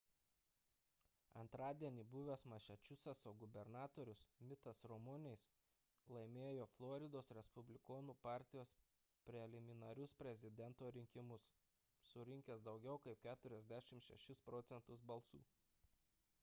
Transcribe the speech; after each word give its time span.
antradienį 1.39 2.03
buvęs 2.13 2.43
masačusetso 2.53 3.33
gubernatorius 3.41 4.23
mittas 4.51 4.79
romney'is 4.91 5.43
laimėjo 6.15 6.65
floridos 6.77 7.29
respublikonų 7.41 8.15
partijos 8.23 8.73
preliminarinius 9.31 10.17
prezidento 10.23 10.91
rinkimus 10.99 11.47
surinkęs 12.13 12.63
daugiau 12.69 12.97
kaip 13.09 13.25
46 13.29 14.39
proc. 14.49 14.73
balsų 15.13 15.43